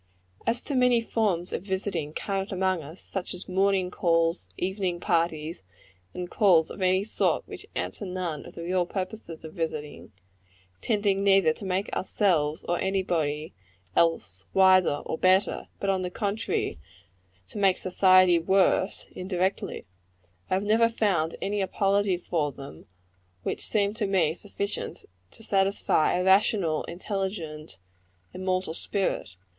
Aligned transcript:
As 0.47 0.63
to 0.63 0.73
many 0.73 0.99
forms 0.99 1.53
of 1.53 1.61
visiting 1.61 2.11
current 2.11 2.51
among 2.51 2.81
us 2.81 2.99
such 2.99 3.35
as 3.35 3.47
morning 3.47 3.91
calls, 3.91 4.47
evening 4.57 4.99
parties, 4.99 5.61
and 6.15 6.27
calls 6.27 6.71
of 6.71 6.81
any 6.81 7.03
sort 7.03 7.47
which 7.47 7.67
answer 7.75 8.03
none 8.07 8.43
of 8.47 8.55
the 8.55 8.63
real 8.63 8.87
purposes 8.87 9.45
of 9.45 9.53
visiting 9.53 10.11
tending 10.81 11.23
neither 11.23 11.53
to 11.53 11.65
make 11.65 11.87
ourselves 11.95 12.65
or 12.67 12.79
any 12.79 13.03
body 13.03 13.53
else 13.95 14.43
wiser 14.55 15.03
or 15.05 15.19
better, 15.19 15.67
but, 15.79 15.91
on 15.91 16.01
the 16.01 16.09
contrary, 16.09 16.79
to 17.49 17.59
make 17.59 17.77
society 17.77 18.39
worse, 18.39 19.05
indirectly 19.11 19.85
I 20.49 20.55
have 20.55 20.63
never 20.63 20.89
found 20.89 21.35
any 21.43 21.61
apology 21.61 22.17
for 22.17 22.51
them 22.51 22.87
which 23.43 23.61
seemed 23.61 23.95
to 23.97 24.07
me 24.07 24.33
sufficient 24.33 25.05
to 25.29 25.43
satisfy 25.43 26.13
a 26.19 26.23
rational, 26.23 26.85
intelligent, 26.85 27.77
immortal 28.33 28.73
spirit. 28.73 29.35